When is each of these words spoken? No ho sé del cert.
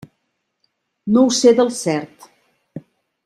No 1.17 1.25
ho 1.27 1.35
sé 1.39 1.53
del 1.59 1.69
cert. 1.81 2.27